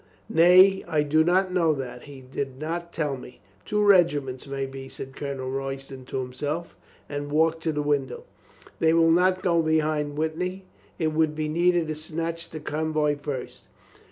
[0.29, 2.05] "Nay, I do not know that.
[2.05, 6.75] He did not tell me." "Two regiments, may be," said Colonel Royston to himself
[7.07, 8.23] and walked to the window.
[8.79, 10.65] "They will not go beyond Witney.
[10.97, 13.65] It would be neater to snatch the convoy first."